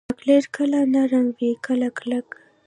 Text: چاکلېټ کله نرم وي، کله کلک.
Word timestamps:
چاکلېټ 0.09 0.45
کله 0.55 0.77
نرم 0.93 1.25
وي، 1.37 1.51
کله 1.65 1.87
کلک. 1.99 2.27